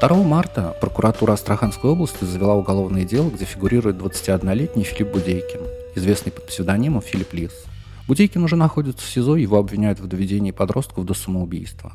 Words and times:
2 0.00 0.22
марта 0.22 0.74
прокуратура 0.80 1.34
Астраханской 1.34 1.90
области 1.90 2.24
завела 2.24 2.54
уголовное 2.54 3.04
дело, 3.04 3.28
где 3.28 3.44
фигурирует 3.44 3.96
21-летний 3.96 4.82
Филипп 4.82 5.12
Будейкин, 5.12 5.60
известный 5.94 6.32
под 6.32 6.46
псевдонимом 6.46 7.02
Филипп 7.02 7.34
Лис. 7.34 7.52
Будейкин 8.08 8.42
уже 8.42 8.56
находится 8.56 9.04
в 9.04 9.10
СИЗО, 9.10 9.36
его 9.36 9.58
обвиняют 9.58 10.00
в 10.00 10.06
доведении 10.06 10.52
подростков 10.52 11.04
до 11.04 11.12
самоубийства. 11.12 11.92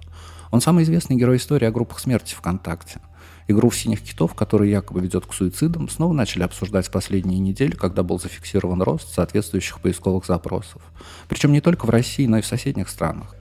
Он 0.51 0.61
самый 0.61 0.83
известный 0.83 1.15
герой 1.15 1.37
истории 1.37 1.65
о 1.65 1.71
группах 1.71 1.97
смерти 1.97 2.35
ВКонтакте. 2.35 3.01
Игру 3.47 3.71
в 3.71 3.75
синих 3.75 4.03
китов, 4.03 4.35
который 4.35 4.69
якобы 4.69 5.01
ведет 5.01 5.25
к 5.25 5.33
суицидам, 5.33 5.89
снова 5.89 6.13
начали 6.13 6.43
обсуждать 6.43 6.85
в 6.85 6.91
последние 6.91 7.39
недели, 7.39 7.71
когда 7.71 8.03
был 8.03 8.19
зафиксирован 8.19 8.83
рост 8.83 9.15
соответствующих 9.15 9.79
поисковых 9.79 10.27
запросов. 10.27 10.83
Причем 11.27 11.51
не 11.51 11.59
только 11.59 11.87
в 11.87 11.89
России, 11.89 12.27
но 12.27 12.37
и 12.37 12.41
в 12.41 12.45
соседних 12.45 12.87
странах. 12.87 13.35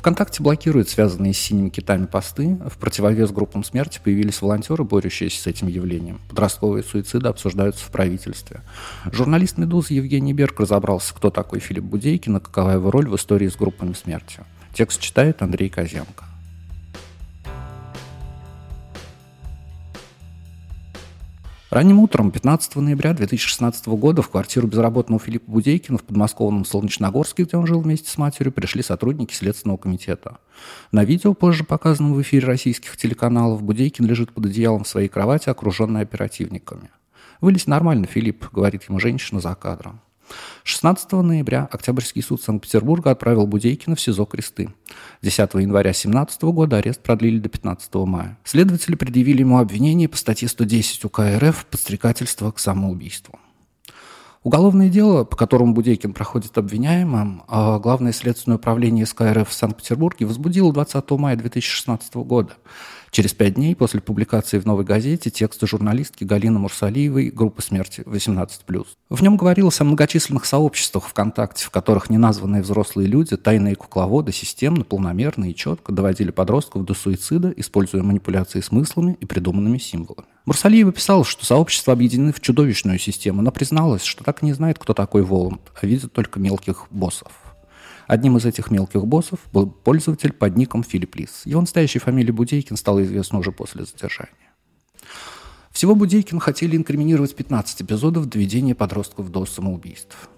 ВКонтакте 0.00 0.42
блокирует 0.42 0.88
связанные 0.88 1.34
с 1.34 1.38
синими 1.38 1.68
китами 1.68 2.06
посты. 2.06 2.58
В 2.70 2.78
противовес 2.78 3.32
группам 3.32 3.62
смерти 3.62 4.00
появились 4.02 4.40
волонтеры, 4.40 4.82
борющиеся 4.82 5.42
с 5.42 5.46
этим 5.46 5.68
явлением. 5.68 6.22
Подростковые 6.30 6.82
суициды 6.82 7.28
обсуждаются 7.28 7.84
в 7.84 7.90
правительстве. 7.90 8.62
Журналист 9.12 9.58
«Медузы» 9.58 9.92
Евгений 9.92 10.32
Берг 10.32 10.58
разобрался, 10.58 11.14
кто 11.14 11.28
такой 11.28 11.60
Филипп 11.60 11.84
Будейкин 11.84 12.38
и 12.38 12.40
какова 12.40 12.70
его 12.70 12.90
роль 12.90 13.08
в 13.10 13.16
истории 13.16 13.48
с 13.48 13.56
группами 13.56 13.92
смерти. 13.92 14.40
Текст 14.72 15.02
читает 15.02 15.42
Андрей 15.42 15.68
Козенко. 15.68 16.29
Ранним 21.70 22.00
утром 22.00 22.32
15 22.32 22.74
ноября 22.76 23.14
2016 23.14 23.86
года 23.86 24.22
в 24.22 24.28
квартиру 24.28 24.66
безработного 24.66 25.20
Филиппа 25.20 25.48
Будейкина 25.52 25.98
в 25.98 26.02
подмосковном 26.02 26.64
Солнечногорске, 26.64 27.44
где 27.44 27.56
он 27.56 27.64
жил 27.68 27.80
вместе 27.80 28.10
с 28.10 28.18
матерью, 28.18 28.52
пришли 28.52 28.82
сотрудники 28.82 29.32
Следственного 29.34 29.76
комитета. 29.76 30.38
На 30.90 31.04
видео, 31.04 31.32
позже 31.32 31.62
показанном 31.62 32.14
в 32.14 32.22
эфире 32.22 32.48
российских 32.48 32.96
телеканалов, 32.96 33.62
Будейкин 33.62 34.04
лежит 34.04 34.32
под 34.32 34.46
одеялом 34.46 34.82
в 34.82 34.88
своей 34.88 35.06
кровати, 35.06 35.48
окруженный 35.48 36.00
оперативниками. 36.00 36.90
«Вылезь 37.40 37.68
нормально, 37.68 38.06
Филипп»,— 38.08 38.50
говорит 38.52 38.88
ему 38.88 38.98
женщина 38.98 39.38
за 39.38 39.54
кадром. 39.54 40.00
16 40.64 41.12
ноября 41.12 41.68
Октябрьский 41.70 42.22
суд 42.22 42.42
Санкт-Петербурга 42.42 43.10
отправил 43.10 43.46
Будейкина 43.46 43.96
в 43.96 44.00
СИЗО 44.00 44.24
Кресты. 44.26 44.72
10 45.22 45.38
января 45.54 45.90
2017 45.90 46.42
года 46.42 46.78
арест 46.78 47.02
продлили 47.02 47.38
до 47.38 47.48
15 47.48 47.94
мая. 48.06 48.38
Следователи 48.44 48.94
предъявили 48.94 49.40
ему 49.40 49.58
обвинение 49.58 50.08
по 50.08 50.16
статье 50.16 50.48
110 50.48 51.04
УК 51.04 51.20
РФ 51.38 51.66
«Подстрекательство 51.66 52.50
к 52.50 52.58
самоубийству». 52.58 53.38
Уголовное 54.42 54.88
дело, 54.88 55.24
по 55.24 55.36
которому 55.36 55.74
Будейкин 55.74 56.14
проходит 56.14 56.56
обвиняемым, 56.56 57.42
а 57.46 57.78
Главное 57.78 58.12
следственное 58.12 58.56
управление 58.56 59.04
СК 59.04 59.20
РФ 59.22 59.46
в 59.46 59.52
Санкт-Петербурге 59.52 60.24
возбудило 60.24 60.72
20 60.72 61.10
мая 61.10 61.36
2016 61.36 62.14
года. 62.14 62.54
Через 63.10 63.34
пять 63.34 63.54
дней 63.54 63.74
после 63.74 64.00
публикации 64.00 64.60
в 64.60 64.66
«Новой 64.66 64.84
газете» 64.84 65.30
текста 65.30 65.66
журналистки 65.66 66.22
Галины 66.22 66.60
Мурсалиевой 66.60 67.30
«Группа 67.30 67.60
смерти 67.60 68.02
18+.» 68.06 68.86
В 69.08 69.22
нем 69.22 69.36
говорилось 69.36 69.80
о 69.80 69.84
многочисленных 69.84 70.44
сообществах 70.44 71.08
ВКонтакте, 71.08 71.64
в 71.64 71.70
которых 71.70 72.08
неназванные 72.08 72.62
взрослые 72.62 73.08
люди, 73.08 73.36
тайные 73.36 73.74
кукловоды, 73.74 74.30
системно, 74.30 74.84
полномерно 74.84 75.50
и 75.50 75.56
четко 75.56 75.90
доводили 75.90 76.30
подростков 76.30 76.84
до 76.84 76.94
суицида, 76.94 77.52
используя 77.56 78.04
манипуляции 78.04 78.60
смыслами 78.60 79.16
и 79.20 79.26
придуманными 79.26 79.78
символами. 79.78 80.28
Мурсалиева 80.44 80.92
писала, 80.92 81.24
что 81.24 81.44
сообщества 81.44 81.92
объединены 81.92 82.32
в 82.32 82.40
чудовищную 82.40 83.00
систему, 83.00 83.42
но 83.42 83.50
призналась, 83.50 84.04
что 84.04 84.22
так 84.22 84.44
и 84.44 84.46
не 84.46 84.52
знает, 84.52 84.78
кто 84.78 84.94
такой 84.94 85.22
Воланд, 85.22 85.62
а 85.82 85.84
видит 85.84 86.12
только 86.12 86.38
мелких 86.38 86.86
боссов. 86.90 87.32
Одним 88.10 88.38
из 88.38 88.44
этих 88.44 88.72
мелких 88.72 89.06
боссов 89.06 89.38
был 89.52 89.70
пользователь 89.70 90.32
под 90.32 90.56
ником 90.56 90.82
Филипп 90.82 91.14
Лис. 91.14 91.42
Его 91.44 91.60
настоящей 91.60 92.00
фамилия 92.00 92.32
Будейкин 92.32 92.76
стала 92.76 93.04
известна 93.04 93.38
уже 93.38 93.52
после 93.52 93.84
задержания. 93.84 94.34
Всего 95.70 95.94
Будейкин 95.94 96.40
хотели 96.40 96.76
инкриминировать 96.76 97.36
15 97.36 97.82
эпизодов 97.82 98.28
доведения 98.28 98.74
подростков 98.74 99.30
до 99.30 99.46
самоубийств. 99.46 100.28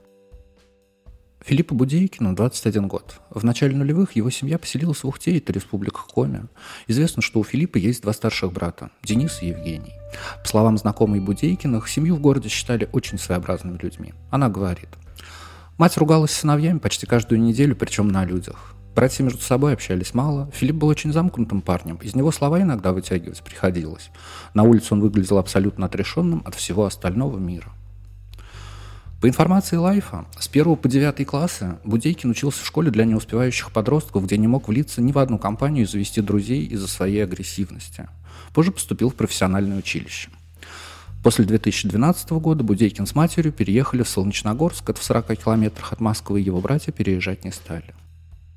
Филиппу 1.40 1.74
Будейкину 1.74 2.34
21 2.34 2.88
год. 2.88 3.22
В 3.30 3.42
начале 3.42 3.74
нулевых 3.74 4.16
его 4.16 4.28
семья 4.28 4.58
поселилась 4.58 5.02
в 5.02 5.08
Ухте, 5.08 5.38
это 5.38 5.54
республика 5.54 6.02
Коми. 6.06 6.42
Известно, 6.88 7.22
что 7.22 7.40
у 7.40 7.44
Филиппа 7.44 7.78
есть 7.78 8.02
два 8.02 8.12
старших 8.12 8.52
брата– 8.52 8.90
Денис 9.02 9.38
и 9.40 9.46
Евгений. 9.46 9.94
По 10.42 10.46
словам 10.46 10.76
знакомой 10.76 11.20
Будейкиных, 11.20 11.88
семью 11.88 12.16
в 12.16 12.20
городе 12.20 12.50
считали 12.50 12.90
очень 12.92 13.18
своеобразными 13.18 13.78
людьми. 13.78 14.12
Она 14.30 14.50
говорит– 14.50 14.90
Мать 15.82 15.96
ругалась 15.96 16.30
с 16.30 16.34
сыновьями 16.34 16.78
почти 16.78 17.06
каждую 17.06 17.40
неделю, 17.40 17.74
причем 17.74 18.06
на 18.06 18.24
людях. 18.24 18.76
Братья 18.94 19.24
между 19.24 19.40
собой 19.40 19.72
общались 19.72 20.14
мало. 20.14 20.48
Филипп 20.54 20.76
был 20.76 20.86
очень 20.86 21.12
замкнутым 21.12 21.60
парнем. 21.60 21.96
Из 21.96 22.14
него 22.14 22.30
слова 22.30 22.62
иногда 22.62 22.92
вытягивать 22.92 23.42
приходилось. 23.42 24.10
На 24.54 24.62
улице 24.62 24.94
он 24.94 25.00
выглядел 25.00 25.38
абсолютно 25.38 25.86
отрешенным 25.86 26.42
от 26.44 26.54
всего 26.54 26.84
остального 26.84 27.36
мира. 27.36 27.72
По 29.20 29.28
информации 29.28 29.74
Лайфа, 29.74 30.26
с 30.38 30.46
1 30.46 30.76
по 30.76 30.88
9 30.88 31.26
классы 31.26 31.78
Будейкин 31.82 32.30
учился 32.30 32.62
в 32.62 32.66
школе 32.68 32.92
для 32.92 33.04
неуспевающих 33.04 33.72
подростков, 33.72 34.24
где 34.26 34.36
не 34.36 34.46
мог 34.46 34.68
влиться 34.68 35.02
ни 35.02 35.10
в 35.10 35.18
одну 35.18 35.40
компанию 35.40 35.82
и 35.82 35.88
завести 35.88 36.20
друзей 36.20 36.64
из-за 36.64 36.86
своей 36.86 37.24
агрессивности. 37.24 38.08
Позже 38.54 38.70
поступил 38.70 39.10
в 39.10 39.16
профессиональное 39.16 39.78
училище. 39.78 40.30
После 41.22 41.44
2012 41.44 42.30
года 42.32 42.64
Будейкин 42.64 43.06
с 43.06 43.14
матерью 43.14 43.52
переехали 43.52 44.02
в 44.02 44.08
Солнечногорск, 44.08 44.90
это 44.90 45.00
в 45.00 45.04
40 45.04 45.36
километрах 45.36 45.92
от 45.92 46.00
Москвы, 46.00 46.40
его 46.40 46.60
братья 46.60 46.90
переезжать 46.90 47.44
не 47.44 47.52
стали. 47.52 47.94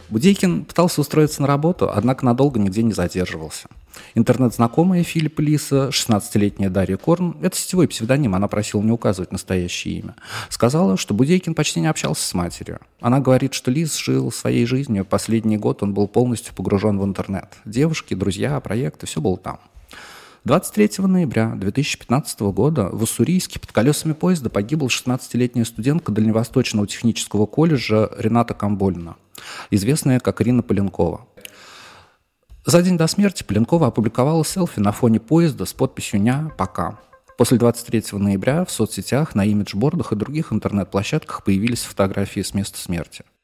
Будейкин 0.10 0.66
пытался 0.66 1.02
устроиться 1.02 1.42
на 1.42 1.48
работу, 1.48 1.92
однако 1.92 2.26
надолго 2.26 2.60
нигде 2.60 2.84
не 2.84 2.94
задерживался. 2.94 3.68
Интернет-знакомая 4.14 5.04
Филиппа 5.04 5.42
Лиса, 5.42 5.90
16-летняя 5.90 6.70
Дарья 6.70 6.98
Корн, 6.98 7.38
это 7.42 7.56
сетевой 7.56 7.88
псевдоним, 7.88 8.36
она 8.36 8.48
просила 8.48 8.82
не 8.82 8.92
указывать 8.92 9.32
настоящее 9.32 10.00
имя, 10.00 10.16
сказала, 10.50 10.98
что 10.98 11.14
Будейкин 11.14 11.56
почти 11.56 11.80
не 11.80 11.88
общался 11.88 12.28
с 12.28 12.34
матерью. 12.34 12.80
Она 13.00 13.20
говорит, 13.20 13.54
что 13.54 13.72
Лис 13.72 13.96
жил 13.98 14.32
своей 14.32 14.66
жизнью, 14.66 15.06
последний 15.06 15.58
год 15.58 15.82
он 15.82 15.94
был 15.94 16.08
полностью 16.08 16.54
погружен 16.54 17.00
в 17.00 17.06
интернет. 17.06 17.58
Девушки, 17.64 18.14
друзья, 18.16 18.60
проекты, 18.60 19.06
все 19.06 19.22
было 19.22 19.38
там. 19.38 19.60
23 20.46 21.08
ноября 21.08 21.54
2015 21.56 22.42
года 22.42 22.90
в 22.92 23.02
Уссурийске 23.02 23.60
под 23.60 23.72
колесами 23.72 24.14
поезда 24.14 24.52
погибла 24.52 24.90
16-летняя 24.90 25.66
студентка 25.66 26.12
Дальневосточного 26.12 26.86
технического 26.86 27.48
колледжа 27.48 28.12
Рената 28.16 28.54
Камбольна, 28.54 29.16
известная 29.72 30.20
как 30.20 30.44
Ирина 30.44 30.62
Поленкова. 30.62 31.26
За 32.64 32.84
день 32.84 32.96
до 32.96 33.08
смерти 33.08 33.42
Поленкова 33.42 33.88
опубликовала 33.88 34.46
селфи 34.46 34.80
на 34.80 34.92
фоне 34.92 35.20
поезда 35.20 35.66
с 35.66 35.74
подписью 35.74 36.22
«Ня, 36.22 36.52
пока». 36.60 37.00
После 37.40 37.58
23 37.58 38.04
ноября 38.20 38.66
в 38.66 38.72
соцсетях, 38.72 39.34
на 39.34 39.44
имиджбордах 39.46 40.12
и 40.12 40.16
других 40.16 40.54
интернет-площадках 40.54 41.44
появились 41.44 41.82
фотографии 41.82 42.42
с 42.42 42.54
места 42.54 42.78
смерти– 42.78 43.24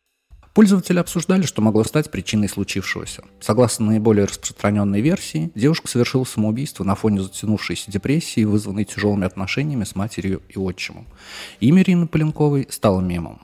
Пользователи 0.54 1.00
обсуждали, 1.00 1.44
что 1.44 1.62
могло 1.62 1.84
стать 1.86 2.12
причиной 2.12 2.50
случившегося. 2.50 3.24
Согласно 3.40 3.86
наиболее 3.86 4.26
распространенной 4.26 5.00
версии, 5.00 5.50
девушка 5.56 5.88
совершила 5.88 6.26
самоубийство 6.26 6.84
на 6.84 6.96
фоне 6.96 7.22
затянувшейся 7.22 7.90
депрессии, 7.90 8.44
вызванной 8.44 8.84
тяжелыми 8.84 9.26
отношениями 9.26 9.86
с 9.86 9.96
матерью 9.96 10.42
и 10.50 10.60
отчимом. 10.60 11.08
Имя 11.62 11.84
Ирины 11.84 12.08
Поленковой 12.08 12.68
стало 12.70 13.00
мемом. 13.00 13.42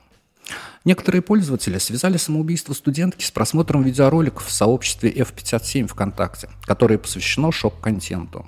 Некоторые 0.83 1.21
пользователи 1.21 1.77
связали 1.77 2.17
самоубийство 2.17 2.73
студентки 2.73 3.23
с 3.23 3.31
просмотром 3.31 3.83
видеороликов 3.83 4.45
в 4.45 4.51
сообществе 4.51 5.11
F57 5.11 5.87
ВКонтакте, 5.87 6.49
которое 6.63 6.97
посвящено 6.97 7.51
шок-контенту. 7.51 8.45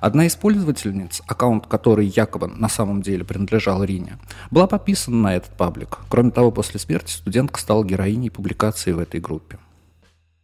Одна 0.00 0.26
из 0.26 0.36
пользовательниц, 0.36 1.22
аккаунт 1.26 1.66
которой 1.66 2.06
якобы 2.06 2.46
на 2.46 2.68
самом 2.68 3.02
деле 3.02 3.24
принадлежал 3.24 3.84
Ирине, 3.84 4.18
была 4.50 4.66
подписана 4.66 5.16
на 5.16 5.36
этот 5.36 5.56
паблик. 5.56 5.98
Кроме 6.08 6.30
того, 6.30 6.50
после 6.50 6.78
смерти 6.78 7.12
студентка 7.12 7.60
стала 7.60 7.84
героиней 7.84 8.30
публикации 8.30 8.92
в 8.92 8.98
этой 8.98 9.20
группе. 9.20 9.58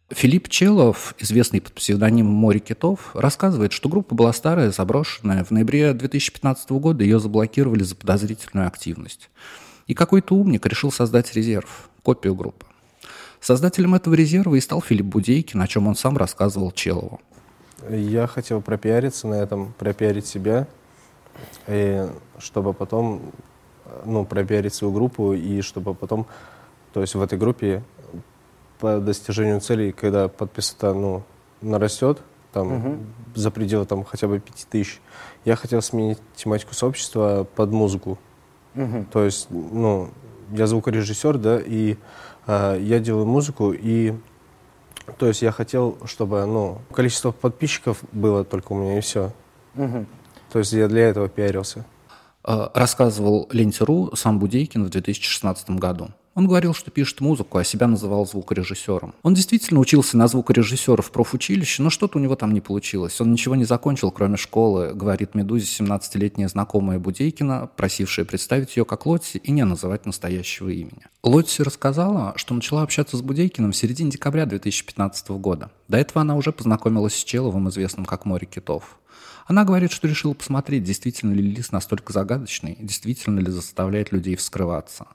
Филипп 0.09 0.49
Челов, 0.49 1.15
известный 1.17 1.61
под 1.61 1.73
псевдонимом 1.73 2.31
Мори 2.31 2.59
Китов, 2.59 3.09
рассказывает, 3.15 3.71
что 3.73 3.89
группа 3.89 4.13
была 4.13 4.33
старая, 4.33 4.71
заброшенная. 4.71 5.43
В 5.43 5.49
ноябре 5.49 5.93
2015 5.93 6.69
года 6.71 7.03
ее 7.03 7.19
заблокировали 7.19 7.81
за 7.81 7.95
подозрительную 7.95 8.67
активность. 8.67 9.31
И 9.87 9.95
какой-то 9.95 10.35
умник 10.35 10.67
решил 10.67 10.91
создать 10.91 11.33
резерв, 11.33 11.89
копию 12.03 12.35
группы. 12.35 12.67
Создателем 13.41 13.95
этого 13.95 14.13
резерва 14.13 14.55
и 14.55 14.61
стал 14.61 14.81
Филипп 14.81 15.07
Будейкин, 15.07 15.61
о 15.61 15.67
чем 15.67 15.87
он 15.87 15.95
сам 15.95 16.17
рассказывал 16.17 16.71
Челову. 16.71 17.19
Я 17.89 18.27
хотел 18.27 18.61
пропиариться 18.61 19.27
на 19.27 19.35
этом, 19.35 19.73
пропиарить 19.77 20.25
себя, 20.25 20.67
и 21.67 22.07
чтобы 22.39 22.73
потом, 22.73 23.21
ну, 24.05 24.25
пропиарить 24.25 24.73
свою 24.73 24.93
группу, 24.93 25.33
и 25.33 25.61
чтобы 25.61 25.93
потом, 25.93 26.25
то 26.93 27.01
есть 27.01 27.15
в 27.15 27.21
этой 27.21 27.37
группе 27.37 27.83
по 28.79 28.99
достижению 28.99 29.59
целей, 29.61 29.91
когда 29.91 30.27
подписано, 30.27 30.93
ну, 30.93 31.23
нарастет, 31.61 32.21
там, 32.53 32.73
угу. 32.73 32.97
за 33.35 33.51
пределы 33.51 33.85
там 33.85 34.03
хотя 34.05 34.27
бы 34.27 34.39
пяти 34.39 34.65
тысяч, 34.69 35.01
я 35.43 35.55
хотел 35.55 35.81
сменить 35.81 36.19
тематику 36.35 36.73
сообщества 36.73 37.45
под 37.55 37.71
музыку. 37.71 38.17
Угу. 38.75 39.05
То 39.11 39.23
есть, 39.25 39.47
ну, 39.49 40.09
я 40.51 40.67
звукорежиссер, 40.67 41.37
да, 41.37 41.59
и 41.59 41.97
э, 42.47 42.77
я 42.79 42.99
делаю 42.99 43.25
музыку, 43.25 43.73
и 43.73 44.13
То 45.17 45.27
есть 45.27 45.41
я 45.41 45.51
хотел, 45.51 45.97
чтобы, 46.05 46.45
ну, 46.45 46.79
количество 46.93 47.31
подписчиков 47.31 48.03
было 48.11 48.43
только 48.43 48.73
у 48.73 48.77
меня 48.77 48.97
и 48.97 49.01
все. 49.01 49.31
Угу. 49.75 50.05
То 50.51 50.59
есть 50.59 50.73
я 50.73 50.87
для 50.87 51.09
этого 51.09 51.29
пиарился. 51.29 51.85
Э, 52.47 52.69
рассказывал 52.73 53.47
Ленте.ру 53.51 54.15
сам 54.15 54.39
Будейкин 54.39 54.85
в 54.85 54.89
2016 54.89 55.71
году. 55.71 56.09
Он 56.35 56.47
говорил, 56.47 56.73
что 56.73 56.91
пишет 56.91 57.21
музыку, 57.21 57.57
а 57.57 57.63
себя 57.63 57.87
называл 57.87 58.27
звукорежиссером. 58.27 59.15
Он 59.23 59.33
действительно 59.33 59.79
учился 59.79 60.17
на 60.17 60.27
звукорежиссера 60.27 61.01
в 61.01 61.09
профучилище, 61.11 61.81
но 61.81 61.89
что-то 61.89 62.17
у 62.17 62.21
него 62.21 62.35
там 62.35 62.53
не 62.53 62.59
получилось. 62.59 63.21
Он 63.21 63.31
ничего 63.31 63.55
не 63.55 63.63
закончил, 63.63 64.11
кроме 64.11 64.35
школы, 64.35 64.93
говорит 64.93 65.33
Медузе 65.33 65.65
17-летняя 65.65 66.49
знакомая 66.49 66.99
Будейкина, 66.99 67.69
просившая 67.77 68.25
представить 68.25 68.75
ее 68.75 68.83
как 68.83 69.05
Лотси 69.05 69.37
и 69.37 69.51
не 69.51 69.63
называть 69.63 70.05
настоящего 70.05 70.67
имени. 70.67 71.07
Лотси 71.23 71.61
рассказала, 71.61 72.33
что 72.35 72.53
начала 72.53 72.81
общаться 72.81 73.15
с 73.15 73.21
Будейкиным 73.21 73.71
в 73.71 73.77
середине 73.77 74.11
декабря 74.11 74.45
2015 74.45 75.29
года. 75.29 75.71
До 75.87 75.97
этого 75.97 76.21
она 76.21 76.35
уже 76.35 76.51
познакомилась 76.51 77.15
с 77.15 77.23
Человым, 77.23 77.69
известным 77.69 78.05
как 78.05 78.25
Море 78.25 78.45
Китов. 78.45 78.99
Она 79.47 79.63
говорит, 79.63 79.93
что 79.93 80.07
решила 80.07 80.33
посмотреть, 80.33 80.83
действительно 80.83 81.33
ли 81.33 81.41
лис 81.41 81.71
настолько 81.71 82.11
загадочный, 82.11 82.77
действительно 82.79 83.39
ли 83.39 83.51
заставляет 83.51 84.11
людей 84.11 84.35
вскрываться. 84.35 85.07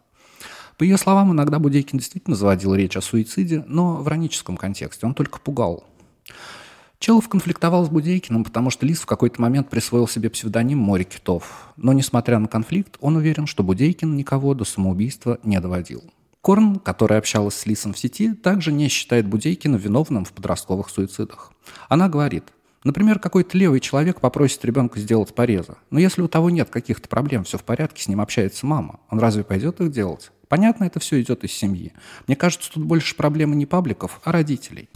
По 0.81 0.85
ее 0.85 0.97
словам, 0.97 1.31
иногда 1.33 1.59
Будейкин 1.59 1.99
действительно 1.99 2.35
заводил 2.35 2.75
речь 2.75 2.97
о 2.97 3.03
суициде, 3.03 3.63
но 3.67 3.97
в 3.97 4.09
ироническом 4.09 4.57
контексте, 4.57 5.05
он 5.05 5.13
только 5.13 5.39
пугал. 5.39 5.85
Челов 6.99 7.29
конфликтовал 7.29 7.85
с 7.85 7.91
Будейкиным, 7.91 8.45
потому 8.45 8.71
что 8.71 8.87
Лис 8.87 9.01
в 9.01 9.05
какой-то 9.05 9.43
момент 9.43 9.69
присвоил 9.69 10.09
себе 10.09 10.31
псевдоним 10.31 10.79
«Море 10.79 11.05
китов». 11.05 11.69
Но, 11.77 11.93
несмотря 11.93 12.39
на 12.39 12.49
конфликт, 12.49 12.97
он 13.03 13.17
уверен, 13.17 13.47
что 13.47 13.63
Будейкин 13.63 14.17
никого 14.17 14.55
до 14.55 14.65
самоубийства 14.65 15.39
не 15.43 15.61
доводил. 15.61 16.03
Корн, 16.41 16.77
которая 16.77 17.19
общалась 17.19 17.57
с 17.57 17.67
Лисом 17.67 17.93
в 17.93 17.99
сети, 17.99 18.33
также 18.33 18.73
не 18.73 18.89
считает 18.89 19.27
Будейкина 19.27 19.77
виновным 19.77 20.25
в 20.25 20.33
подростковых 20.33 20.89
суицидах. 20.89 21.53
Она 21.91 22.09
говорит, 22.09 22.45
Например, 22.85 23.19
какой-то 23.19 23.59
левый 23.59 23.81
человек 23.81 24.23
попросит 24.23 24.65
ребенка 24.65 24.99
сделать 24.99 25.35
порезы. 25.35 25.75
Но 25.91 25.99
если 25.99 26.23
у 26.23 26.29
того 26.29 26.49
нет 26.49 26.71
каких-то 26.71 27.11
проблем, 27.11 27.45
все 27.45 27.59
в 27.59 27.65
порядке, 27.65 28.03
с 28.03 28.09
ним 28.09 28.23
общается 28.23 28.65
мама, 28.65 29.01
он 29.11 29.19
разве 29.19 29.45
пойдет 29.45 29.83
их 29.83 29.93
делать? 29.93 30.31
Понятно, 30.51 30.83
это 30.83 30.99
все 30.99 31.23
идет 31.23 31.45
из 31.45 31.53
семьи. 31.53 31.93
Мне 32.27 32.35
кажется, 32.35 32.73
тут 32.73 32.83
больше 32.83 33.15
проблемы 33.15 33.55
не 33.55 33.67
пабликов, 33.67 34.21
а 34.25 34.33
родителей. 34.33 34.89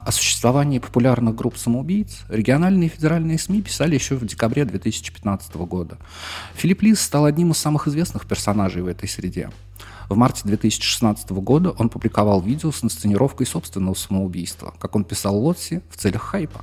О 0.00 0.12
существовании 0.12 0.78
популярных 0.78 1.34
групп 1.34 1.56
самоубийц 1.56 2.24
региональные 2.28 2.90
и 2.90 2.92
федеральные 2.92 3.38
СМИ 3.38 3.62
писали 3.62 3.94
еще 3.94 4.16
в 4.16 4.26
декабре 4.26 4.66
2015 4.66 5.54
года. 5.54 5.96
Филипп 6.56 6.82
Лис 6.82 7.00
стал 7.00 7.24
одним 7.24 7.52
из 7.52 7.56
самых 7.56 7.88
известных 7.88 8.26
персонажей 8.26 8.82
в 8.82 8.86
этой 8.86 9.08
среде. 9.08 9.50
В 10.10 10.16
марте 10.16 10.42
2016 10.44 11.30
года 11.30 11.70
он 11.70 11.88
публиковал 11.88 12.42
видео 12.42 12.70
с 12.70 12.84
инсценировкой 12.84 13.46
собственного 13.46 13.94
самоубийства, 13.94 14.74
как 14.78 14.94
он 14.94 15.04
писал 15.04 15.38
Лотси, 15.38 15.82
в 15.88 15.96
целях 15.96 16.20
хайпа. 16.20 16.62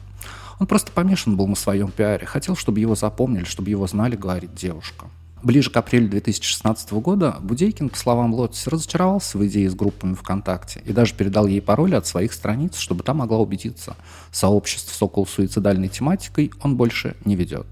Он 0.59 0.67
просто 0.67 0.91
помешан 0.91 1.35
был 1.35 1.47
на 1.47 1.55
своем 1.55 1.91
пиаре, 1.91 2.25
хотел, 2.25 2.55
чтобы 2.55 2.79
его 2.79 2.95
запомнили, 2.95 3.44
чтобы 3.44 3.69
его 3.69 3.88
знали, 3.88 4.15
говорит 4.15 4.53
девушка. 4.53 5.07
Ближе 5.44 5.69
к 5.69 5.75
апрелю 5.75 6.07
2016 6.07 6.94
года 6.94 7.35
Будейкин, 7.41 7.89
по 7.89 7.97
словам 7.97 8.33
Лотис, 8.33 8.65
разочаровался 8.65 9.38
в 9.38 9.45
идее 9.45 9.69
с 9.69 9.75
группами 9.75 10.13
ВКонтакте 10.13 10.81
и 10.85 10.94
даже 10.94 11.13
передал 11.15 11.47
ей 11.47 11.61
пароли 11.61 11.95
от 11.95 12.07
своих 12.07 12.31
страниц, 12.31 12.77
чтобы 12.77 13.03
та 13.03 13.13
могла 13.13 13.39
убедиться, 13.39 13.97
сообществ 14.31 14.95
с 14.95 15.01
около 15.01 15.25
суицидальной 15.25 15.89
тематикой 15.89 16.53
он 16.61 16.77
больше 16.77 17.17
не 17.25 17.35
ведет. 17.35 17.67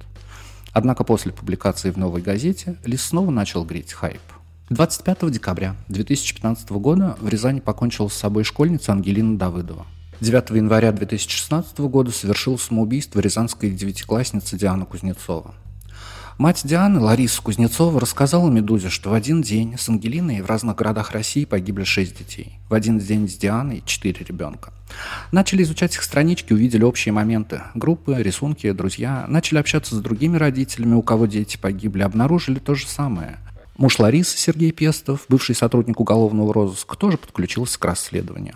Однако 0.73 1.05
после 1.05 1.31
публикации 1.31 1.91
в 1.91 1.97
«Новой 1.97 2.21
газете» 2.21 2.75
Лис 2.83 3.03
снова 3.03 3.31
начал 3.31 3.63
греть 3.63 3.93
хайп. 3.93 4.21
25 4.69 5.31
декабря 5.31 5.75
2015 5.87 6.71
года 6.71 7.17
в 7.21 7.27
Рязани 7.29 7.61
покончила 7.61 8.09
с 8.09 8.13
собой 8.13 8.43
школьница 8.43 8.91
Ангелина 8.91 9.37
Давыдова. 9.37 9.85
9 10.21 10.51
января 10.51 10.91
2016 10.91 11.79
года 11.79 12.11
совершила 12.11 12.55
самоубийство 12.55 13.19
рязанская 13.19 13.71
девятиклассница 13.71 14.55
Диана 14.55 14.85
Кузнецова. 14.85 15.55
Мать 16.37 16.61
Дианы, 16.63 16.99
Лариса 16.99 17.41
Кузнецова, 17.41 17.99
рассказала 17.99 18.47
«Медузе», 18.51 18.89
что 18.89 19.09
в 19.09 19.13
один 19.13 19.41
день 19.41 19.79
с 19.79 19.89
Ангелиной 19.89 20.41
в 20.41 20.45
разных 20.45 20.75
городах 20.75 21.11
России 21.11 21.45
погибли 21.45 21.85
шесть 21.85 22.19
детей. 22.19 22.59
В 22.69 22.75
один 22.75 22.99
день 22.99 23.27
с 23.27 23.35
Дианой 23.35 23.81
четыре 23.83 24.23
ребенка. 24.23 24.71
Начали 25.31 25.63
изучать 25.63 25.95
их 25.95 26.03
странички, 26.03 26.53
увидели 26.53 26.83
общие 26.83 27.13
моменты. 27.13 27.63
Группы, 27.73 28.13
рисунки, 28.19 28.71
друзья. 28.73 29.25
Начали 29.27 29.57
общаться 29.57 29.95
с 29.95 30.01
другими 30.01 30.37
родителями, 30.37 30.93
у 30.93 31.01
кого 31.01 31.25
дети 31.25 31.57
погибли. 31.57 32.03
Обнаружили 32.03 32.59
то 32.59 32.75
же 32.75 32.85
самое. 32.85 33.39
Муж 33.75 33.97
Ларисы, 33.97 34.37
Сергей 34.37 34.71
Пестов, 34.71 35.25
бывший 35.29 35.55
сотрудник 35.55 35.99
уголовного 35.99 36.53
розыска, 36.53 36.95
тоже 36.95 37.17
подключился 37.17 37.79
к 37.79 37.85
расследованию. 37.85 38.55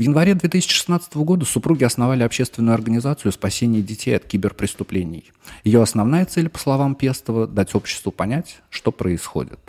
В 0.00 0.02
январе 0.02 0.34
2016 0.34 1.14
года 1.16 1.44
супруги 1.44 1.84
основали 1.84 2.22
общественную 2.22 2.72
организацию 2.72 3.32
спасения 3.32 3.82
детей 3.82 4.16
от 4.16 4.24
киберпреступлений. 4.24 5.30
Ее 5.62 5.82
основная 5.82 6.24
цель, 6.24 6.48
по 6.48 6.58
словам 6.58 6.94
Пестова, 6.94 7.46
дать 7.46 7.74
обществу 7.74 8.10
понять, 8.10 8.62
что 8.70 8.92
происходит. 8.92 9.60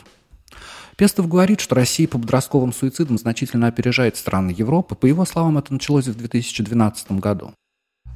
Пестов 0.95 1.27
говорит, 1.27 1.59
что 1.59 1.75
Россия 1.75 2.07
по 2.07 2.17
подростковым 2.17 2.71
суицидам 2.71 3.17
значительно 3.17 3.67
опережает 3.67 4.15
страны 4.15 4.55
Европы. 4.57 4.95
По 4.95 5.05
его 5.05 5.25
словам, 5.25 5.57
это 5.57 5.73
началось 5.73 6.07
в 6.07 6.15
2012 6.15 7.11
году. 7.19 7.51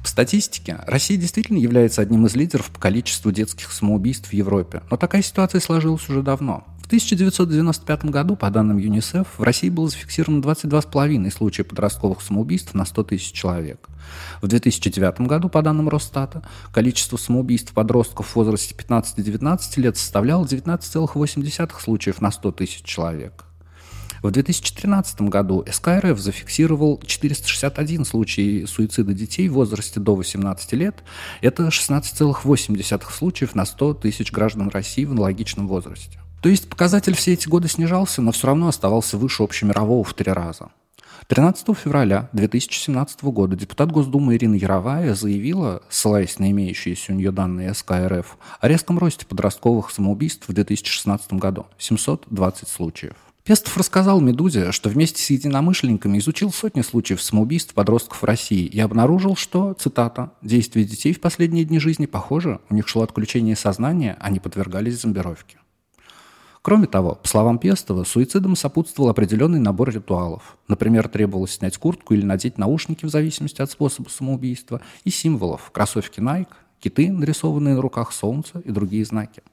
В 0.02 0.08
статистике 0.08 0.78
Россия 0.86 1.16
действительно 1.16 1.58
является 1.58 2.02
одним 2.02 2.26
из 2.26 2.34
лидеров 2.34 2.70
по 2.70 2.78
количеству 2.80 3.32
детских 3.32 3.72
самоубийств 3.72 4.30
в 4.30 4.32
Европе, 4.32 4.82
но 4.90 4.96
такая 4.96 5.22
ситуация 5.22 5.60
сложилась 5.60 6.08
уже 6.08 6.22
давно. 6.22 6.64
В 6.82 6.86
1995 6.86 8.04
году, 8.04 8.36
по 8.36 8.48
данным 8.48 8.78
ЮНИСЕФ, 8.78 9.26
в 9.38 9.42
России 9.42 9.68
было 9.70 9.88
зафиксировано 9.88 10.40
22,5 10.40 11.32
случая 11.32 11.64
подростковых 11.64 12.22
самоубийств 12.22 12.74
на 12.74 12.86
100 12.86 13.02
тысяч 13.02 13.32
человек. 13.32 13.88
В 14.40 14.46
2009 14.46 15.22
году, 15.22 15.48
по 15.48 15.62
данным 15.62 15.88
Росстата, 15.88 16.42
количество 16.72 17.16
самоубийств 17.16 17.72
подростков 17.72 18.28
в 18.28 18.36
возрасте 18.36 18.72
15-19 18.76 19.80
лет 19.80 19.96
составляло 19.96 20.44
19,8 20.44 21.80
случаев 21.80 22.20
на 22.20 22.30
100 22.30 22.52
тысяч 22.52 22.82
человек. 22.84 23.45
В 24.22 24.30
2013 24.30 25.22
году 25.22 25.64
СКРФ 25.70 26.18
зафиксировал 26.18 27.00
461 27.06 28.04
случай 28.04 28.66
суицида 28.66 29.12
детей 29.12 29.48
в 29.48 29.54
возрасте 29.54 30.00
до 30.00 30.14
18 30.14 30.72
лет. 30.72 31.02
Это 31.40 31.68
16,8 31.68 33.10
случаев 33.10 33.54
на 33.54 33.64
100 33.66 33.94
тысяч 33.94 34.32
граждан 34.32 34.68
России 34.68 35.04
в 35.04 35.12
аналогичном 35.12 35.68
возрасте. 35.68 36.18
То 36.42 36.48
есть 36.48 36.68
показатель 36.68 37.14
все 37.14 37.32
эти 37.32 37.48
годы 37.48 37.68
снижался, 37.68 38.22
но 38.22 38.32
все 38.32 38.46
равно 38.46 38.68
оставался 38.68 39.16
выше 39.18 39.42
общемирового 39.42 40.04
в 40.04 40.14
три 40.14 40.32
раза. 40.32 40.68
13 41.28 41.76
февраля 41.76 42.28
2017 42.34 43.24
года 43.24 43.56
депутат 43.56 43.90
Госдумы 43.90 44.36
Ирина 44.36 44.54
Яровая 44.54 45.14
заявила, 45.14 45.82
ссылаясь 45.88 46.38
на 46.38 46.50
имеющиеся 46.52 47.12
у 47.12 47.16
нее 47.16 47.32
данные 47.32 47.74
СК 47.74 47.92
РФ, 48.06 48.38
о 48.60 48.68
резком 48.68 48.98
росте 48.98 49.26
подростковых 49.26 49.90
самоубийств 49.90 50.48
в 50.48 50.52
2016 50.52 51.32
году– 51.32 51.66
720 51.78 52.68
случаев. 52.68 53.16
Пестов 53.46 53.76
рассказал 53.76 54.20
«Медузе», 54.20 54.72
что 54.72 54.88
вместе 54.88 55.22
с 55.22 55.30
единомышленниками 55.30 56.18
изучил 56.18 56.52
сотни 56.52 56.82
случаев 56.82 57.22
самоубийств 57.22 57.74
подростков 57.74 58.22
в 58.22 58.24
России 58.24 58.66
и 58.66 58.80
обнаружил, 58.80 59.36
что, 59.36 59.72
цитата, 59.74 60.32
«действия 60.42 60.82
детей 60.82 61.12
в 61.12 61.20
последние 61.20 61.64
дни 61.64 61.78
жизни 61.78 62.06
похожи, 62.06 62.58
у 62.68 62.74
них 62.74 62.88
шло 62.88 63.04
отключение 63.04 63.54
сознания, 63.54 64.16
они 64.18 64.40
подвергались 64.40 65.00
зомбировке». 65.00 65.58
Кроме 66.60 66.88
того, 66.88 67.14
по 67.14 67.28
словам 67.28 67.60
Пестова, 67.60 68.02
суицидам 68.02 68.56
сопутствовал 68.56 69.10
определенный 69.10 69.60
набор 69.60 69.90
ритуалов. 69.90 70.58
Например, 70.66 71.06
требовалось 71.06 71.52
снять 71.52 71.78
куртку 71.78 72.14
или 72.14 72.24
надеть 72.24 72.58
наушники 72.58 73.04
в 73.04 73.10
зависимости 73.10 73.62
от 73.62 73.70
способа 73.70 74.08
самоубийства 74.08 74.80
и 75.04 75.10
символов– 75.10 75.70
кроссовки 75.72 76.18
Nike, 76.18 76.48
киты, 76.80 77.12
нарисованные 77.12 77.76
на 77.76 77.80
руках 77.80 78.12
солнца 78.12 78.60
и 78.64 78.72
другие 78.72 79.04
знаки. 79.04 79.44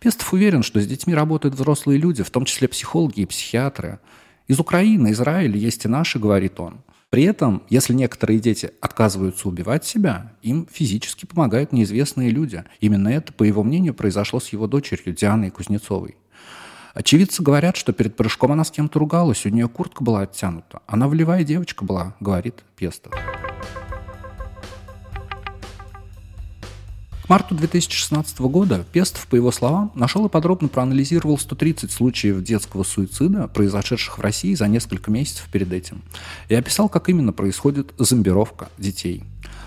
Пестов 0.00 0.32
уверен, 0.32 0.62
что 0.62 0.80
с 0.80 0.86
детьми 0.86 1.14
работают 1.14 1.54
взрослые 1.54 1.98
люди, 1.98 2.22
в 2.22 2.30
том 2.30 2.44
числе 2.44 2.68
психологи 2.68 3.20
и 3.20 3.26
психиатры. 3.26 3.98
Из 4.46 4.60
Украины, 4.60 5.12
Израиля 5.12 5.56
есть 5.56 5.84
и 5.84 5.88
наши, 5.88 6.18
говорит 6.18 6.60
он. 6.60 6.80
При 7.10 7.22
этом, 7.24 7.62
если 7.70 7.94
некоторые 7.94 8.38
дети 8.38 8.70
отказываются 8.80 9.48
убивать 9.48 9.84
себя, 9.84 10.32
им 10.42 10.68
физически 10.70 11.24
помогают 11.24 11.72
неизвестные 11.72 12.30
люди. 12.30 12.64
Именно 12.80 13.08
это, 13.08 13.32
по 13.32 13.44
его 13.44 13.62
мнению, 13.62 13.94
произошло 13.94 14.40
с 14.40 14.50
его 14.50 14.66
дочерью 14.66 15.14
Дианой 15.14 15.50
Кузнецовой. 15.50 16.16
Очевидцы 16.92 17.42
говорят, 17.42 17.76
что 17.76 17.92
перед 17.92 18.16
прыжком 18.16 18.52
она 18.52 18.64
с 18.64 18.70
кем-то 18.70 18.98
ругалась, 18.98 19.46
у 19.46 19.48
нее 19.48 19.68
куртка 19.68 20.04
была 20.04 20.22
оттянута. 20.22 20.82
Она 20.86 21.08
вливая 21.08 21.44
девочка 21.44 21.84
была, 21.84 22.14
говорит 22.20 22.64
Пестов. 22.76 23.14
Марту 27.28 27.54
2016 27.54 28.38
года 28.40 28.86
Пестов, 28.90 29.26
по 29.26 29.36
его 29.36 29.52
словам, 29.52 29.92
нашел 29.94 30.24
и 30.24 30.30
подробно 30.30 30.68
проанализировал 30.68 31.36
130 31.36 31.92
случаев 31.92 32.42
детского 32.42 32.84
суицида, 32.84 33.48
произошедших 33.48 34.16
в 34.16 34.22
России 34.22 34.54
за 34.54 34.66
несколько 34.66 35.10
месяцев 35.10 35.46
перед 35.52 35.70
этим, 35.70 36.00
и 36.48 36.54
описал, 36.54 36.88
как 36.88 37.10
именно 37.10 37.34
происходит 37.34 37.92
зомбировка 37.98 38.70
детей. 38.78 39.24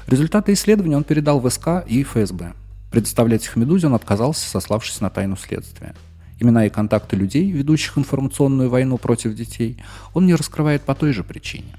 Результаты 0.07 0.53
исследования 0.53 0.97
он 0.97 1.03
передал 1.03 1.39
в 1.39 1.47
СК 1.51 1.85
и 1.85 2.01
ФСБ. 2.01 2.53
Предоставлять 2.89 3.45
их 3.45 3.55
«Медузе» 3.55 3.85
он 3.85 3.93
отказался, 3.93 4.49
сославшись 4.49 4.99
на 4.99 5.11
тайну 5.11 5.37
следствия. 5.37 5.93
Имена 6.39 6.65
и 6.65 6.71
контакты 6.71 7.15
людей, 7.15 7.51
ведущих 7.51 7.95
информационную 7.95 8.71
войну 8.71 8.97
против 8.97 9.35
детей, 9.35 9.77
он 10.15 10.25
не 10.25 10.33
раскрывает 10.33 10.81
по 10.81 10.95
той 10.95 11.13
же 11.13 11.23
причине. 11.23 11.75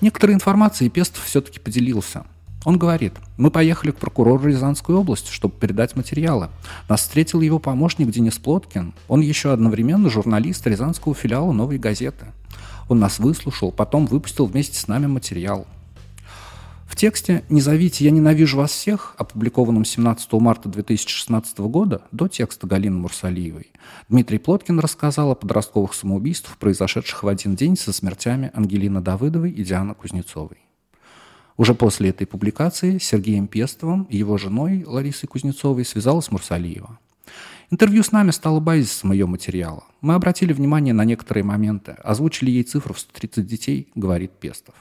Некоторой 0.00 0.36
информацией 0.36 0.88
Пестов 0.88 1.24
все-таки 1.24 1.58
поделился. 1.58 2.24
Он 2.64 2.78
говорит, 2.78 3.14
мы 3.36 3.50
поехали 3.50 3.90
к 3.90 3.96
прокурору 3.96 4.46
Рязанской 4.46 4.94
области, 4.94 5.32
чтобы 5.32 5.54
передать 5.54 5.96
материалы. 5.96 6.48
Нас 6.88 7.00
встретил 7.00 7.40
его 7.40 7.58
помощник 7.58 8.10
Денис 8.10 8.38
Плоткин. 8.38 8.94
Он 9.08 9.20
еще 9.20 9.52
одновременно 9.52 10.08
журналист 10.08 10.66
Рязанского 10.66 11.14
филиала 11.14 11.52
«Новой 11.52 11.78
газеты». 11.78 12.26
Он 12.88 12.98
нас 12.98 13.18
выслушал, 13.18 13.72
потом 13.72 14.06
выпустил 14.06 14.46
вместе 14.46 14.78
с 14.78 14.86
нами 14.86 15.06
материал. 15.06 15.66
В 16.86 16.94
тексте 16.94 17.42
«Не 17.48 17.60
зовите, 17.62 18.04
я 18.04 18.10
ненавижу 18.10 18.58
вас 18.58 18.70
всех», 18.70 19.14
опубликованном 19.16 19.84
17 19.84 20.30
марта 20.34 20.68
2016 20.68 21.58
года, 21.60 22.02
до 22.12 22.28
текста 22.28 22.66
Галины 22.66 22.98
Мурсалиевой, 22.98 23.72
Дмитрий 24.08 24.38
Плоткин 24.38 24.78
рассказал 24.78 25.30
о 25.30 25.34
подростковых 25.34 25.94
самоубийствах, 25.94 26.58
произошедших 26.58 27.22
в 27.22 27.28
один 27.28 27.56
день 27.56 27.76
со 27.76 27.92
смертями 27.92 28.50
Ангелины 28.54 29.00
Давыдовой 29.00 29.50
и 29.50 29.64
Дианы 29.64 29.94
Кузнецовой. 29.94 30.58
Уже 31.56 31.74
после 31.74 32.10
этой 32.10 32.26
публикации 32.26 32.98
с 32.98 33.04
Сергеем 33.04 33.46
Пестовым 33.46 34.04
и 34.04 34.16
его 34.16 34.38
женой 34.38 34.84
Ларисой 34.86 35.28
Кузнецовой 35.28 35.84
связалась 35.84 36.30
Мурсалиева. 36.30 36.98
Интервью 37.70 38.02
с 38.02 38.12
нами 38.12 38.30
стало 38.30 38.60
базисом 38.60 39.12
ее 39.12 39.26
материала. 39.26 39.84
Мы 40.00 40.14
обратили 40.14 40.52
внимание 40.52 40.92
на 40.92 41.04
некоторые 41.04 41.44
моменты, 41.44 41.92
озвучили 42.04 42.50
ей 42.50 42.64
цифру 42.64 42.92
в 42.92 43.00
130 43.00 43.46
детей, 43.46 43.88
говорит 43.94 44.32
Пестов. 44.32 44.74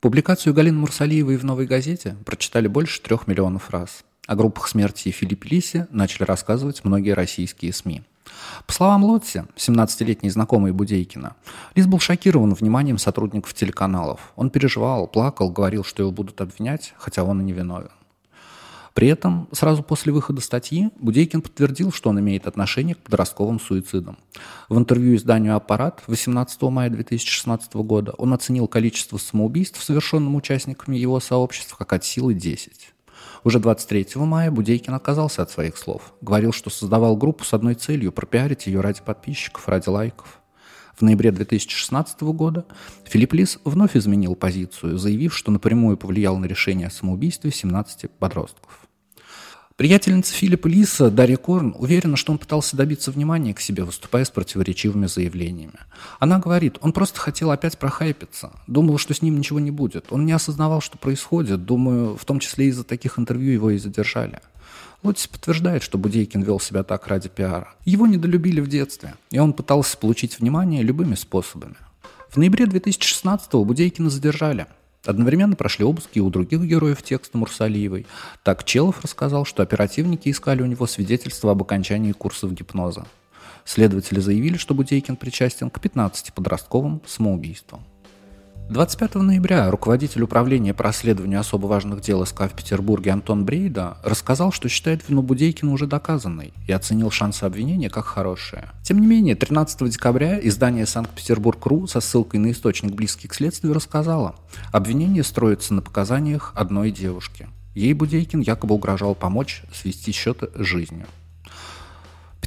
Публикацию 0.00 0.54
Галины 0.54 0.78
Мурсалиевой 0.78 1.36
в 1.36 1.44
«Новой 1.44 1.66
газете» 1.66 2.16
прочитали 2.24 2.68
больше 2.68 3.00
трех 3.02 3.26
миллионов 3.26 3.70
раз. 3.70 4.04
О 4.26 4.36
группах 4.36 4.68
смерти 4.68 5.08
и 5.08 5.12
Филиппе 5.12 5.48
Лисе 5.48 5.88
начали 5.90 6.24
рассказывать 6.24 6.84
многие 6.84 7.12
российские 7.12 7.72
СМИ. 7.72 8.02
По 8.66 8.72
словам 8.72 9.04
Лотси, 9.04 9.44
17-летней 9.56 10.30
знакомой 10.30 10.72
Будейкина, 10.72 11.34
Лис 11.74 11.86
был 11.86 11.98
шокирован 11.98 12.54
вниманием 12.54 12.98
сотрудников 12.98 13.54
телеканалов. 13.54 14.32
Он 14.36 14.50
переживал, 14.50 15.06
плакал, 15.06 15.50
говорил, 15.50 15.84
что 15.84 16.02
его 16.02 16.12
будут 16.12 16.40
обвинять, 16.40 16.94
хотя 16.98 17.24
он 17.24 17.40
и 17.40 17.44
не 17.44 17.52
виновен. 17.52 17.90
При 18.94 19.08
этом 19.08 19.48
сразу 19.52 19.82
после 19.82 20.12
выхода 20.12 20.40
статьи 20.40 20.90
Будейкин 20.98 21.42
подтвердил, 21.42 21.92
что 21.92 22.10
он 22.10 22.20
имеет 22.20 22.46
отношение 22.46 22.96
к 22.96 22.98
подростковым 22.98 23.60
суицидам. 23.60 24.18
В 24.68 24.76
интервью 24.76 25.16
изданию 25.16 25.56
«Аппарат» 25.56 26.02
18 26.06 26.60
мая 26.62 26.90
2016 26.90 27.74
года 27.74 28.12
он 28.18 28.34
оценил 28.34 28.66
количество 28.66 29.16
самоубийств, 29.16 29.82
совершенным 29.82 30.34
участниками 30.34 30.96
его 30.96 31.20
сообщества, 31.20 31.76
как 31.76 31.92
от 31.92 32.04
силы 32.04 32.34
10. 32.34 32.92
Уже 33.42 33.58
23 33.58 34.08
мая 34.16 34.50
Будейкин 34.50 34.94
отказался 34.94 35.42
от 35.42 35.50
своих 35.50 35.78
слов. 35.78 36.12
Говорил, 36.20 36.52
что 36.52 36.68
создавал 36.68 37.16
группу 37.16 37.44
с 37.44 37.54
одной 37.54 37.74
целью– 37.74 38.12
пропиарить 38.12 38.66
ее 38.66 38.80
ради 38.80 39.00
подписчиков, 39.02 39.66
ради 39.68 39.88
лайков. 39.88 40.40
В 40.94 41.02
ноябре 41.02 41.32
2016 41.32 42.20
года 42.20 42.66
Филипп 43.04 43.32
Лис 43.32 43.58
вновь 43.64 43.96
изменил 43.96 44.34
позицию, 44.34 44.98
заявив, 44.98 45.34
что 45.34 45.50
напрямую 45.50 45.96
повлиял 45.96 46.36
на 46.36 46.44
решение 46.44 46.88
о 46.88 46.90
самоубийстве 46.90 47.50
17 47.50 48.10
подростков. 48.10 48.89
Приятельница 49.80 50.34
Филиппа 50.34 50.66
Лиса, 50.66 51.10
Дарья 51.10 51.38
Корн, 51.38 51.74
уверена, 51.78 52.18
что 52.18 52.32
он 52.32 52.38
пытался 52.38 52.76
добиться 52.76 53.10
внимания 53.10 53.54
к 53.54 53.60
себе, 53.60 53.82
выступая 53.82 54.26
с 54.26 54.30
противоречивыми 54.30 55.06
заявлениями. 55.06 55.72
Она 56.18 56.38
говорит, 56.38 56.76
он 56.82 56.92
просто 56.92 57.18
хотел 57.18 57.50
опять 57.50 57.78
прохайпиться, 57.78 58.52
думал, 58.66 58.98
что 58.98 59.14
с 59.14 59.22
ним 59.22 59.38
ничего 59.38 59.58
не 59.58 59.70
будет. 59.70 60.12
Он 60.12 60.26
не 60.26 60.32
осознавал, 60.32 60.82
что 60.82 60.98
происходит, 60.98 61.64
думаю, 61.64 62.18
в 62.18 62.26
том 62.26 62.40
числе 62.40 62.66
из-за 62.66 62.84
таких 62.84 63.18
интервью 63.18 63.54
его 63.54 63.70
и 63.70 63.78
задержали. 63.78 64.40
Лотис 65.02 65.28
подтверждает, 65.28 65.82
что 65.82 65.96
Будейкин 65.96 66.42
вел 66.42 66.60
себя 66.60 66.82
так 66.82 67.06
ради 67.06 67.30
пиара. 67.30 67.72
Его 67.86 68.06
недолюбили 68.06 68.60
в 68.60 68.68
детстве, 68.68 69.14
и 69.30 69.38
он 69.38 69.54
пытался 69.54 69.96
получить 69.96 70.40
внимание 70.40 70.82
любыми 70.82 71.14
способами. 71.14 71.76
В 72.28 72.36
ноябре 72.36 72.66
2016-го 72.66 73.64
Будейкина 73.64 74.10
задержали– 74.10 74.66
Одновременно 75.04 75.56
прошли 75.56 75.84
обыски 75.84 76.18
у 76.18 76.28
других 76.28 76.60
героев 76.62 77.02
текста 77.02 77.38
Мурсалиевой. 77.38 78.06
Так 78.42 78.64
Челов 78.64 79.02
рассказал, 79.02 79.44
что 79.46 79.62
оперативники 79.62 80.28
искали 80.28 80.62
у 80.62 80.66
него 80.66 80.86
свидетельства 80.86 81.52
об 81.52 81.62
окончании 81.62 82.12
курсов 82.12 82.52
гипноза. 82.52 83.06
Следователи 83.64 84.20
заявили, 84.20 84.56
что 84.56 84.74
Будейкин 84.74 85.16
причастен 85.16 85.70
к 85.70 85.80
15 85.80 86.34
подростковым 86.34 87.00
самоубийствам. 87.06 87.84
25 88.70 89.16
ноября 89.16 89.68
руководитель 89.68 90.22
управления 90.22 90.72
по 90.72 90.84
расследованию 90.84 91.40
особо 91.40 91.66
важных 91.66 92.02
дел 92.02 92.24
СК 92.24 92.42
в 92.42 92.50
Петербурге 92.50 93.10
Антон 93.10 93.44
Брейда 93.44 93.96
рассказал, 94.04 94.52
что 94.52 94.68
считает 94.68 95.08
вину 95.08 95.22
Будейкина 95.22 95.72
уже 95.72 95.88
доказанной 95.88 96.54
и 96.68 96.72
оценил 96.72 97.10
шансы 97.10 97.42
обвинения 97.42 97.90
как 97.90 98.04
хорошие. 98.04 98.68
Тем 98.84 99.00
не 99.00 99.08
менее, 99.08 99.34
13 99.34 99.90
декабря 99.90 100.38
издание 100.38 100.86
Санкт-Петербург.ру 100.86 101.88
со 101.88 102.00
ссылкой 102.00 102.38
на 102.38 102.52
источник 102.52 102.92
близкий 102.92 103.26
к 103.26 103.34
следствию 103.34 103.74
рассказало, 103.74 104.36
обвинение 104.70 105.24
строится 105.24 105.74
на 105.74 105.82
показаниях 105.82 106.52
одной 106.54 106.92
девушки. 106.92 107.48
Ей 107.74 107.92
Будейкин 107.92 108.38
якобы 108.38 108.76
угрожал 108.76 109.16
помочь 109.16 109.62
свести 109.72 110.12
счеты 110.12 110.48
с 110.54 110.64
жизнью. 110.64 111.06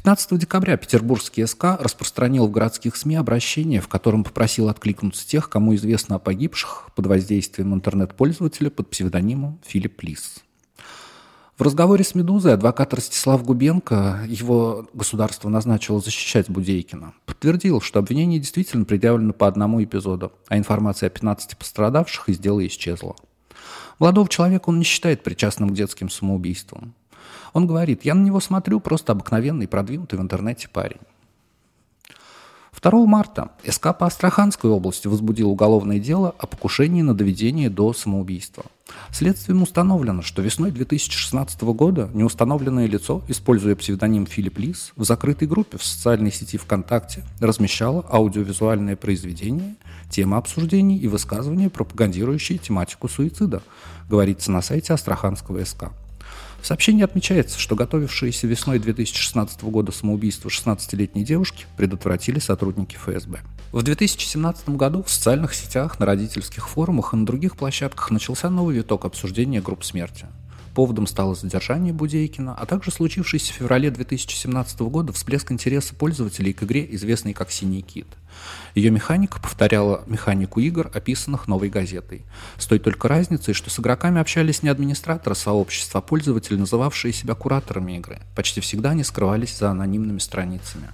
15 0.04 0.38
декабря 0.38 0.76
Петербургский 0.76 1.46
СК 1.46 1.64
распространил 1.80 2.46
в 2.46 2.50
городских 2.50 2.94
СМИ 2.94 3.16
обращение, 3.16 3.80
в 3.80 3.88
котором 3.88 4.22
попросил 4.22 4.68
откликнуться 4.68 5.26
тех, 5.26 5.48
кому 5.48 5.74
известно 5.76 6.16
о 6.16 6.18
погибших 6.18 6.90
под 6.94 7.06
воздействием 7.06 7.72
интернет-пользователя 7.72 8.68
под 8.68 8.90
псевдонимом 8.90 9.58
Филипп 9.64 10.02
Лис. 10.02 10.44
В 11.56 11.62
разговоре 11.62 12.04
с 12.04 12.14
«Медузой» 12.14 12.52
адвокат 12.52 12.92
Ростислав 12.92 13.42
Губенко, 13.44 14.26
его 14.28 14.86
государство 14.92 15.48
назначило 15.48 16.02
защищать 16.02 16.50
Будейкина, 16.50 17.14
подтвердил, 17.24 17.80
что 17.80 17.98
обвинение 17.98 18.38
действительно 18.38 18.84
предъявлено 18.84 19.32
по 19.32 19.46
одному 19.46 19.82
эпизоду, 19.82 20.34
а 20.48 20.58
информация 20.58 21.06
о 21.06 21.10
15 21.10 21.56
пострадавших 21.56 22.28
из 22.28 22.38
дела 22.38 22.66
исчезла. 22.66 23.16
Молодого 23.98 24.28
человека 24.28 24.68
он 24.68 24.78
не 24.78 24.84
считает 24.84 25.22
причастным 25.22 25.70
к 25.70 25.74
детским 25.74 26.10
самоубийствам. 26.10 26.94
Он 27.52 27.66
говорит, 27.66 28.04
я 28.04 28.14
на 28.14 28.22
него 28.22 28.40
смотрю, 28.40 28.80
просто 28.80 29.12
обыкновенный, 29.12 29.68
продвинутый 29.68 30.18
в 30.18 30.22
интернете 30.22 30.68
парень. 30.68 31.00
2 32.84 33.06
марта 33.06 33.50
СК 33.66 33.96
по 33.98 34.06
Астраханской 34.06 34.70
области 34.70 35.08
возбудил 35.08 35.50
уголовное 35.50 35.98
дело 35.98 36.34
о 36.38 36.46
покушении 36.46 37.00
на 37.00 37.14
доведение 37.14 37.70
до 37.70 37.94
самоубийства. 37.94 38.64
Следствием 39.10 39.62
установлено, 39.62 40.20
что 40.20 40.42
весной 40.42 40.70
2016 40.70 41.62
года 41.62 42.10
неустановленное 42.12 42.86
лицо, 42.86 43.22
используя 43.28 43.74
псевдоним 43.74 44.26
Филипп 44.26 44.58
Лис, 44.58 44.92
в 44.96 45.04
закрытой 45.04 45.48
группе 45.48 45.78
в 45.78 45.84
социальной 45.84 46.30
сети 46.30 46.58
ВКонтакте 46.58 47.22
размещало 47.40 48.04
аудиовизуальное 48.10 48.96
произведение, 48.96 49.76
темы 50.10 50.36
обсуждений 50.36 50.98
и 50.98 51.08
высказывания, 51.08 51.70
пропагандирующие 51.70 52.58
тематику 52.58 53.08
суицида, 53.08 53.62
говорится 54.10 54.52
на 54.52 54.60
сайте 54.60 54.92
Астраханского 54.92 55.64
СК. 55.64 55.84
В 56.64 56.66
сообщении 56.66 57.04
отмечается, 57.04 57.58
что 57.58 57.76
готовившиеся 57.76 58.46
весной 58.46 58.78
2016 58.78 59.64
года 59.64 59.92
самоубийство 59.92 60.48
16-летней 60.48 61.22
девушки 61.22 61.66
предотвратили 61.76 62.38
сотрудники 62.38 62.96
ФСБ. 62.96 63.40
В 63.70 63.82
2017 63.82 64.70
году 64.70 65.02
в 65.02 65.10
социальных 65.10 65.52
сетях, 65.52 66.00
на 66.00 66.06
родительских 66.06 66.66
форумах 66.66 67.12
и 67.12 67.18
на 67.18 67.26
других 67.26 67.58
площадках 67.58 68.10
начался 68.10 68.48
новый 68.48 68.76
виток 68.76 69.04
обсуждения 69.04 69.60
групп 69.60 69.84
смерти. 69.84 70.24
Поводом 70.74 71.06
стало 71.06 71.36
задержание 71.36 71.92
Будейкина, 71.92 72.52
а 72.52 72.66
также 72.66 72.90
случившийся 72.90 73.52
в 73.52 73.56
феврале 73.56 73.92
2017 73.92 74.80
года 74.80 75.12
всплеск 75.12 75.52
интереса 75.52 75.94
пользователей 75.94 76.52
к 76.52 76.64
игре, 76.64 76.84
известной 76.96 77.32
как 77.32 77.52
«Синий 77.52 77.82
кит». 77.82 78.08
Ее 78.74 78.90
механика 78.90 79.38
повторяла 79.38 80.02
механику 80.06 80.58
игр, 80.58 80.90
описанных 80.92 81.46
новой 81.46 81.68
газетой. 81.68 82.22
С 82.58 82.66
той 82.66 82.80
только 82.80 83.06
разницей, 83.06 83.54
что 83.54 83.70
с 83.70 83.78
игроками 83.78 84.20
общались 84.20 84.64
не 84.64 84.68
администраторы 84.68 85.36
сообщества, 85.36 85.98
а 85.98 86.02
пользователи, 86.02 86.56
называвшие 86.56 87.12
себя 87.12 87.36
кураторами 87.36 87.96
игры. 87.96 88.18
Почти 88.34 88.60
всегда 88.60 88.90
они 88.90 89.04
скрывались 89.04 89.56
за 89.56 89.70
анонимными 89.70 90.18
страницами. 90.18 90.88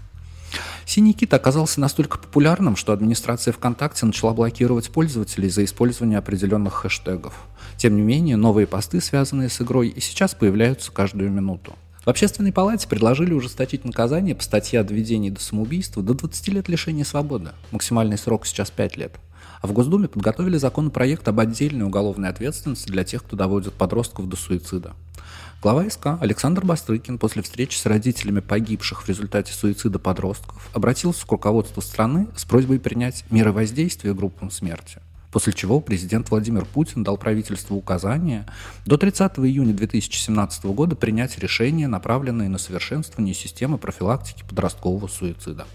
Синий 0.84 1.12
кит 1.12 1.32
оказался 1.34 1.80
настолько 1.80 2.18
популярным, 2.18 2.76
что 2.76 2.92
администрация 2.92 3.52
ВКонтакте 3.52 4.06
начала 4.06 4.32
блокировать 4.32 4.90
пользователей 4.90 5.48
за 5.48 5.64
использование 5.64 6.18
определенных 6.18 6.74
хэштегов. 6.74 7.34
Тем 7.76 7.96
не 7.96 8.02
менее, 8.02 8.36
новые 8.36 8.66
посты, 8.66 9.00
связанные 9.00 9.48
с 9.48 9.60
игрой, 9.60 9.88
и 9.88 10.00
сейчас 10.00 10.34
появляются 10.34 10.90
каждую 10.90 11.30
минуту. 11.30 11.74
В 12.04 12.08
общественной 12.08 12.52
палате 12.52 12.88
предложили 12.88 13.34
ужесточить 13.34 13.84
наказание 13.84 14.34
по 14.34 14.42
статье 14.42 14.80
о 14.80 14.84
доведении 14.84 15.30
до 15.30 15.40
самоубийства 15.40 16.02
до 16.02 16.14
20 16.14 16.48
лет 16.48 16.68
лишения 16.68 17.04
свободы. 17.04 17.50
Максимальный 17.72 18.16
срок 18.16 18.46
сейчас 18.46 18.70
5 18.70 18.96
лет. 18.96 19.16
А 19.60 19.66
в 19.66 19.72
Госдуме 19.72 20.08
подготовили 20.08 20.56
законопроект 20.56 21.28
об 21.28 21.38
отдельной 21.38 21.84
уголовной 21.84 22.30
ответственности 22.30 22.90
для 22.90 23.04
тех, 23.04 23.22
кто 23.22 23.36
доводит 23.36 23.74
подростков 23.74 24.28
до 24.28 24.36
суицида. 24.36 24.94
Глава 25.62 25.90
СК 25.90 26.16
Александр 26.22 26.64
Бастрыкин 26.64 27.18
после 27.18 27.42
встречи 27.42 27.76
с 27.76 27.84
родителями 27.84 28.40
погибших 28.40 29.02
в 29.02 29.08
результате 29.10 29.52
суицида 29.52 29.98
подростков 29.98 30.70
обратился 30.72 31.26
к 31.26 31.30
руководству 31.30 31.82
страны 31.82 32.28
с 32.34 32.46
просьбой 32.46 32.80
принять 32.80 33.26
меры 33.30 33.52
воздействия 33.52 34.14
группам 34.14 34.50
смерти. 34.50 35.00
после 35.30 35.52
чего 35.52 35.82
президент 35.82 36.30
Владимир 36.30 36.64
Путин 36.64 37.04
дал 37.04 37.18
правительству 37.18 37.76
указание 37.76 38.46
до 38.86 38.96
30 38.96 39.38
июня 39.40 39.74
2017 39.74 40.64
года 40.64 40.96
принять 40.96 41.38
решение, 41.38 41.88
направленное 41.88 42.48
на 42.48 42.56
совершенствование 42.56 43.34
системы 43.34 43.76
профилактики 43.76 44.42
подросткового 44.48 45.08
суицида. 45.08 45.66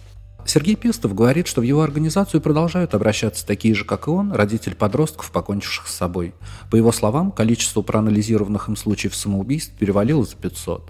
Сергей 0.46 0.76
Пестов 0.76 1.16
говорит, 1.16 1.48
что 1.48 1.62
в 1.62 1.64
его 1.64 1.82
организацию 1.82 2.40
продолжают 2.40 2.94
обращаться 2.94 3.46
такие 3.46 3.74
же, 3.74 3.84
как 3.84 4.08
и 4.08 4.12
он, 4.12 4.32
родители 4.32 4.76
подростков, 4.76 5.32
покончивших 5.32 5.88
с 5.88 5.96
собой. 5.96 6.34
По 6.70 6.76
его 6.76 6.92
словам, 6.92 7.32
количество 7.32 7.82
проанализированных 7.82 8.70
им 8.70 8.76
случаев 8.76 9.16
самоубийств 9.16 9.74
перевалило 9.74 10.24
за 10.24 10.36
500. 10.36 10.88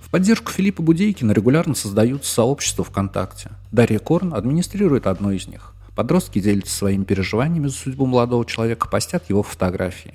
В 0.00 0.10
поддержку 0.10 0.52
Филиппа 0.52 0.82
Будейкина 0.82 1.32
регулярно 1.32 1.74
создаются 1.74 2.32
сообщества 2.32 2.84
ВКонтакте. 2.84 3.50
Дарья 3.72 3.98
Корн 3.98 4.34
администрирует 4.34 5.08
одно 5.08 5.32
из 5.32 5.48
них. 5.48 5.74
Подростки 5.96 6.40
делятся 6.40 6.74
своими 6.74 7.04
переживаниями 7.04 7.66
за 7.66 7.74
судьбу 7.74 8.06
молодого 8.06 8.46
человека, 8.46 8.88
постят 8.88 9.28
его 9.28 9.42
фотографии. 9.42 10.14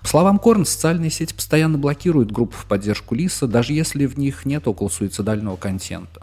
По 0.00 0.06
словам 0.06 0.38
Корн, 0.38 0.64
социальные 0.64 1.10
сети 1.10 1.34
постоянно 1.34 1.76
блокируют 1.76 2.30
группы 2.30 2.56
в 2.56 2.66
поддержку 2.66 3.16
Лиса, 3.16 3.48
даже 3.48 3.72
если 3.72 4.06
в 4.06 4.16
них 4.16 4.46
нет 4.46 4.66
около 4.68 4.88
суицидального 4.88 5.56
контента. 5.56 6.22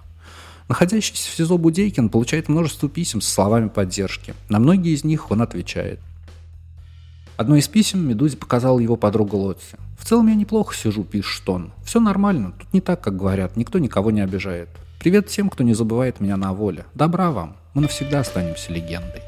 Находящийся 0.67 1.29
в 1.29 1.35
СИЗО 1.35 1.57
Будейкин 1.57 2.09
получает 2.09 2.49
множество 2.49 2.89
писем 2.89 3.21
со 3.21 3.31
словами 3.31 3.67
поддержки. 3.69 4.33
На 4.49 4.59
многие 4.59 4.93
из 4.93 5.03
них 5.03 5.31
он 5.31 5.41
отвечает. 5.41 5.99
Одно 7.35 7.55
из 7.55 7.67
писем 7.67 8.07
Медузе 8.07 8.37
показала 8.37 8.79
его 8.79 8.95
подруга 8.95 9.35
Лотти. 9.35 9.75
«В 9.97 10.05
целом 10.05 10.27
я 10.27 10.35
неплохо 10.35 10.75
сижу»,— 10.75 11.03
пишет 11.05 11.47
он. 11.49 11.71
«Все 11.83 11.99
нормально, 11.99 12.53
тут 12.57 12.71
не 12.73 12.81
так, 12.81 13.01
как 13.01 13.17
говорят, 13.17 13.57
никто 13.57 13.79
никого 13.79 14.11
не 14.11 14.21
обижает. 14.21 14.69
Привет 14.99 15.29
всем, 15.29 15.49
кто 15.49 15.63
не 15.63 15.73
забывает 15.73 16.19
меня 16.19 16.37
на 16.37 16.53
воле. 16.53 16.85
Добра 16.93 17.31
вам, 17.31 17.55
мы 17.73 17.81
навсегда 17.81 18.19
останемся 18.19 18.71
легендой». 18.71 19.21